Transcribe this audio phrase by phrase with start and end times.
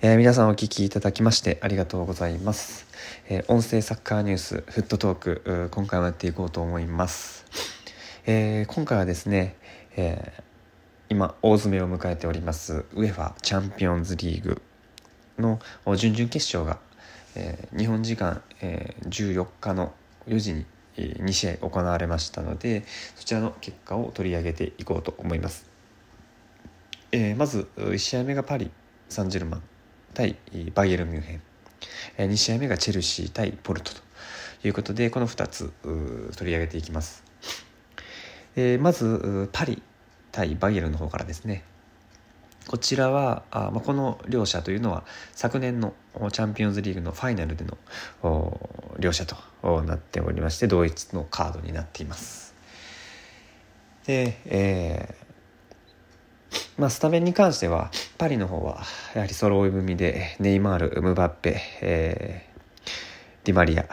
[0.00, 2.86] えー、皆さんお聞きいただきましてありがとうございます、
[3.28, 7.44] えー、音声サッカーニュースフットトーク今回もやっていこうと思います、
[8.24, 9.56] えー、今回はですね、
[9.96, 10.44] え
[11.08, 14.62] 今大詰めを迎えておりますウェファチャンピオンズリーグ
[15.36, 15.58] の
[15.96, 16.78] 準々決勝が、
[17.34, 19.92] え日本時間、え14日の
[20.28, 20.64] 4時に
[20.96, 22.84] 2試合行われましたので
[23.16, 25.68] そちらの結果を取り上げていこうと思います、
[27.10, 28.70] えまず1試合目がパリ・
[29.08, 29.77] サンジェルマン。
[30.18, 30.34] 対
[30.74, 31.42] バイエルミュンヘン。
[32.28, 34.00] 2試合目がチェルシー対ポルトと
[34.66, 35.72] いうことでこの2つ
[36.36, 37.22] 取り上げていきます、
[38.56, 39.80] え、まずパリ
[40.32, 41.62] 対バイエルの方からですね。
[42.66, 45.94] こちらはあ、ま、この両者というのは昨年の
[46.32, 47.78] チャンピオンズリーグのファイナルでの
[48.98, 49.36] 両者と
[49.82, 52.56] なっておりまして同一のカードになっています。
[54.04, 55.27] で、えー
[56.78, 62.90] まあ、スタメンに関してはパリの方はやはり揃い踏みでネイマールムバッペ、えー、
[63.44, 63.88] ディマリア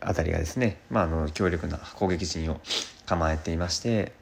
[0.00, 2.60] あたりがですね、まあ、あの強力な攻撃陣を
[3.04, 4.12] 構えていまして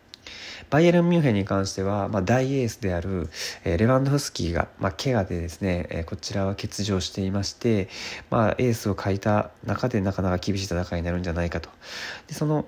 [0.71, 3.29] バイエルン・ミュンヘンに関しては、まあ、大エースである、
[3.65, 7.89] え、レバンドフスキーが、まあ、怪我でですね、え、こちらは欠場していまして、
[8.31, 11.69] まあ、エースを欠いた中でなかなか厳しい戦いになるんじゃないかと。
[12.27, 12.65] でその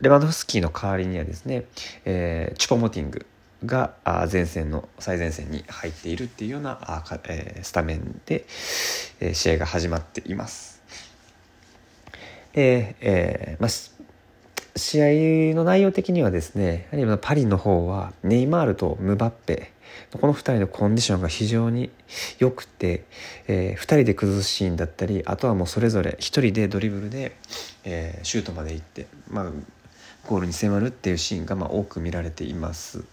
[0.00, 1.64] レバンドフスキーの代わりにはですね、
[2.04, 3.24] えー、チュポモティング
[3.64, 3.94] が
[4.30, 7.04] 前線の最前線に入っているっていうような
[7.62, 8.44] スタメンで
[9.32, 10.82] 試合が始まっています。
[12.52, 19.72] で、えーまあ、試合の内容的にはですねやはりパリの方はネイマールとムバッペ
[20.12, 21.90] この2人のコンディションが非常に
[22.38, 23.04] 良くて、
[23.46, 27.36] えー、2人で崩すシーンだったりあとはもうそれぞれ1人でドリブルで、
[27.84, 29.52] えー、シュートまで行って、まあ、
[30.26, 33.04] ゴールに迫るっていうシーンがまあ多く見られています。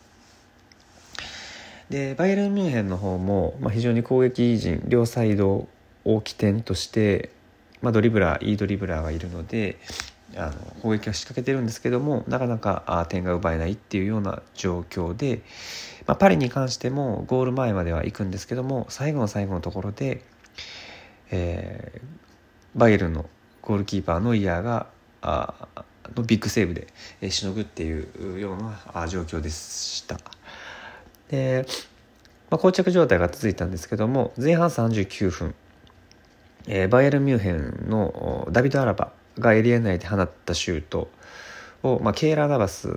[1.89, 5.67] でバイエルン・ミュンヘンの方も、まあ、非常に攻撃陣両サイド
[6.03, 7.29] を起点として、
[7.81, 9.77] まあ、ドリブラーいいドリブラーがいるので
[10.35, 15.41] あの攻撃は仕掛けてるんですけどもなかなかあ点が奪えないっていうような状況で、
[16.05, 20.21] まあ、パリに関してもゴール前までは行くんですけども最後の最後のところで、
[21.31, 23.25] えー、バイエルンの
[23.61, 24.87] ゴールキーパーのノイアーが
[25.21, 25.53] あ
[26.15, 30.17] のビッグセーブでしのぐっていうような状況でした。
[31.29, 31.65] で、
[32.49, 35.55] まあ、膠着状態が続いたんですけども前半39分、
[36.67, 41.09] えー、バイエルン・ミュンヘンのダビド・アラバがエリア内で放ったシュート
[41.83, 42.89] を、まあ、ケイラー・ナバス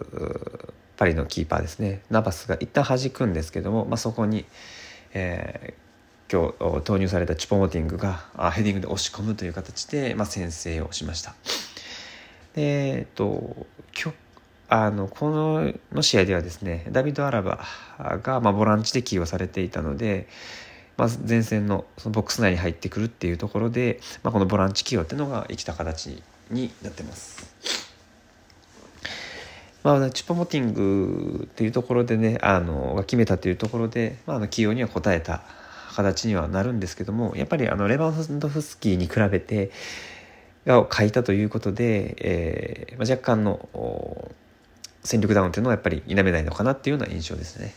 [0.97, 4.45] パリのキーパーですねナバスが一旦弾くんですけども、まあ、そこに、
[5.13, 11.35] えー、今日投入されたチュポモティングがヘディングで押し込むという形で、まあ、先制をしました。
[12.57, 14.17] えっと今日
[14.73, 17.67] あのこのの試合ではですねダビド・アラバ
[18.23, 20.29] が、まあ、ボランチで起用されていたので、
[20.97, 27.53] まず前線のそのボックス内に入ってくるっていうところで、まあ、このボランチ起用っていうのが生きた形になってます。
[29.83, 35.43] まあ、チュポモティングっていうところでねあのが決めたというところで、まあ、あの起用には応えた
[35.97, 39.73] 形にはなるんですけどもやっぱりあのレバンドフスキーに比べて
[40.67, 44.31] が書いたということで、えーまあ、若干の
[45.03, 47.75] 戦力ダウンっていうのはやっぱり否めないのかなっていうような印象ですね。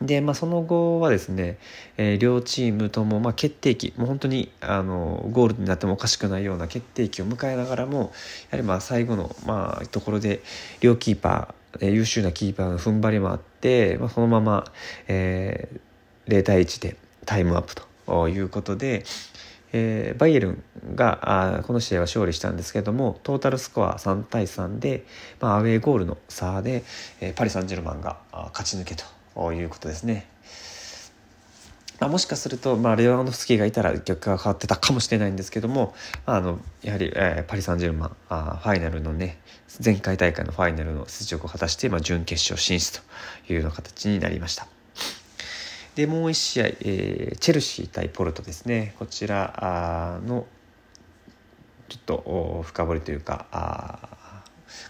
[0.00, 1.58] で、まあ、その後はですね、
[1.96, 8.06] えー、両チームとも、まあ、決定機もう本当にあのゴールになってもおかしくないような決定機を迎えながらもや
[8.52, 10.42] はりまあ最後の、まあ、ところで
[10.80, 14.64] 両キーパー、えー、優秀なキーパーの踏ん張りもあって、まあ、そのまま、
[15.08, 17.74] えー、0対1でタイムアップ
[18.06, 19.04] ということで、
[19.72, 20.62] えー、バイエルン
[20.94, 25.04] があこの試合は勝利したんですけどもトータルスコア3対3で、
[25.40, 26.84] まあ、アウェーゴールの差で、
[27.20, 28.18] えー、パリ・サンジェルマンが
[28.52, 30.28] 勝ち抜けということですね。
[31.98, 35.94] まあ、もしかすると、まあ、レバンドフスキーがいたら結果が変わってたかもしれないんですけども、
[36.26, 39.38] まあ、あのやはり、えー、パリ・サンジェルマンあファイナルのね
[39.82, 44.75] 前回大会のファイナルの出場を果たして、まあ、準決勝進出というような形になりました。
[45.96, 48.94] でもう1試合、えー、チェルシー対ポルトですね。
[48.98, 50.46] こちらの
[51.88, 53.46] ちょっと深掘りというか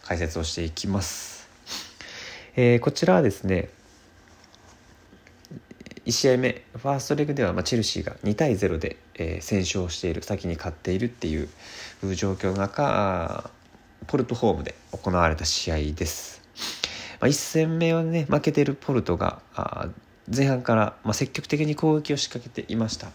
[0.03, 1.49] 解説をしていきます、
[2.57, 3.69] えー、こちらはですね
[6.07, 11.49] 1試合目ファーストレグでは、まあ、チェルシーが2対0で、えー、先勝している先に勝っているっていう
[12.15, 13.51] 状況の中
[14.07, 16.41] ポルトホームで行われた試合です、
[17.21, 19.43] まあ、1戦目をね負けてるポルトが
[20.35, 23.09] 前半から、まあ、積極的に攻撃を仕掛けていました。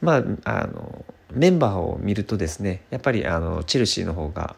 [0.00, 4.56] まあ、あのメンバーを見るとですねやっぱりあのチェルシーの方が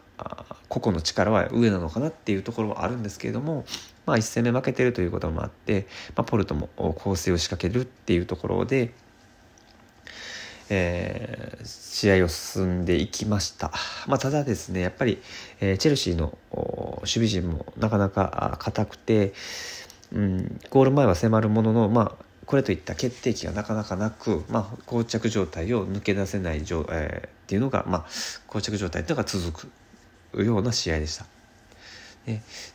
[0.69, 3.65] 個々の力は上なのかなっていうところはあるんですけれども
[4.05, 8.93] まあ、1戦目負けてるということもあって、まあ、ポルトも攻勢を仕掛けるっていうところで、
[10.69, 13.71] えー、試合を進んでいきました、
[14.07, 15.21] まあ、ただですねやっぱり、
[15.61, 19.33] えー、チェルシーの守備陣もなかなか硬くて、
[20.13, 28.05] うん、ゴール前は迫るものの、まあ、これといった決定機がなかなかなく、まあ、膠着状態を抜け出せない状、えー、っていうのが、まあ、
[28.47, 29.69] 膠着状態というのが続
[30.33, 31.25] くような試合でした。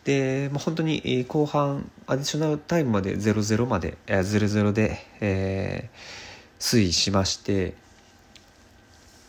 [0.05, 7.75] で、まあ、本当に後半アディショナルタイムまで0-0まで0-0で、えー、推移しまして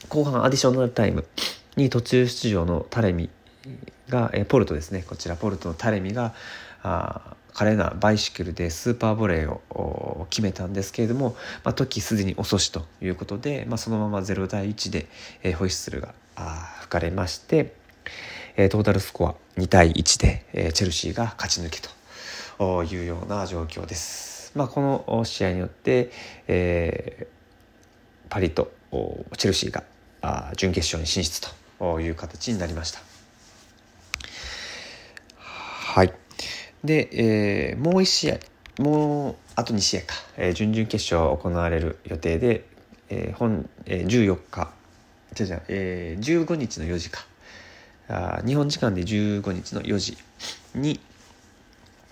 [0.10, 1.26] 後半アディショナルタイム
[1.78, 3.30] に途中出場のタレミ
[4.10, 5.06] が、えー、ポルトですね。
[5.08, 6.34] こちらポルトのタレミが
[6.84, 15.08] あ華麗なバイシクルでスーパーボレーを決めたんですけれども、まあ、時すでに遅しということで、まあ、そのまま0対1で、
[15.44, 16.14] えー、ホイッスルが
[16.82, 17.74] 吹かれまして、
[18.56, 21.80] えー、トータルスコア2対1で、えー、チェルシーが勝ち抜け
[22.60, 24.52] というような状況です。
[24.56, 26.12] まあ、この試合によって、
[26.48, 28.72] えー、パリと
[29.38, 29.84] チェルシーが
[30.22, 31.42] あ準決勝に進出
[31.80, 33.00] という形になりました。
[35.38, 36.14] はい。
[36.84, 37.10] で、
[37.72, 38.40] えー、もう1試合、
[38.80, 42.66] もうあと2試合か、えー、準々決勝行われる予定で、
[43.10, 44.72] えー本えー、14日、
[45.34, 47.26] じゃじゃえー、15日の4時か、
[48.08, 50.18] あ日本時間で15日の4時
[50.76, 51.00] に、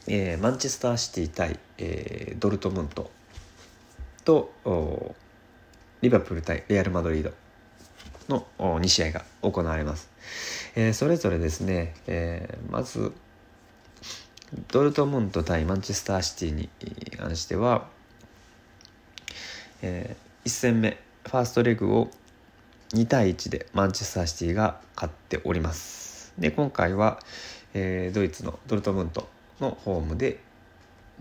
[0.07, 3.11] えー、マンチェスターシティ対、えー、ドルトムント。
[4.25, 4.51] と
[6.01, 7.31] リバプール対レアル・マドリード。
[8.29, 10.09] の2試合が行われます。
[10.75, 13.13] えー、それぞれですね、えー、まず
[14.71, 16.69] ドルトムント対マンチェスターシティに
[17.17, 17.87] 関しては、
[19.81, 22.09] えー、1戦目ファーストレグを
[22.93, 26.33] 2対1でマンチェスターシティが勝っております。
[26.39, 27.19] で今回は、
[27.73, 29.27] えー、ドイツのドルトムント
[29.59, 30.39] のホームで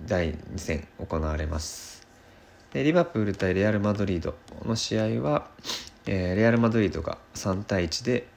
[0.04, 2.06] 第2戦行われます。
[2.72, 5.50] でリバプール対レアル・マドリードの試合は、
[6.06, 8.28] えー、レアル・マドリードが3対1で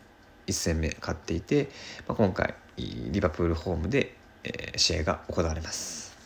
[0.48, 1.70] 1戦目勝っていて、
[2.08, 6.18] まあ、今回リバプールホームで、ー、試合が行われます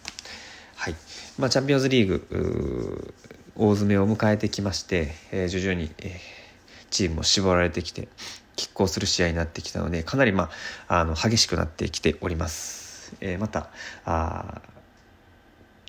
[0.75, 0.95] はい
[1.37, 3.13] まあ、チャンピオンズリーグ
[3.55, 6.19] 大詰めを迎えてきまして、えー、徐々に、え
[6.93, 8.07] チームも絞られてきて
[8.55, 10.51] 拮抗する試合になってきたのでかなり、ま
[10.87, 13.15] あ、あの激しくなってきております。
[13.19, 13.69] え、また
[14.05, 14.61] あ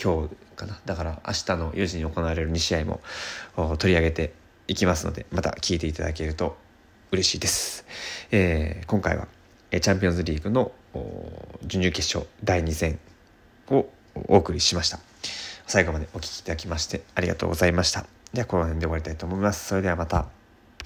[0.02, 0.80] 今日かな？
[0.84, 3.00] だから明日の4時に行われる2試合も
[3.78, 4.32] 取り上げて
[4.66, 6.56] いきますのでまた聞いていただけると
[7.12, 7.84] 嬉しいです。
[8.30, 9.28] えー、今回は
[9.70, 10.72] チャンピオンズリーグの
[11.64, 12.98] 準々決勝第2戦
[13.68, 13.86] を
[14.28, 14.98] お送りしました。
[15.66, 18.06] 最後までお聴きいただきましてありがとうございました。
[18.32, 19.68] ではこの辺で終わりたいと思います。
[19.68, 20.43] それではまた。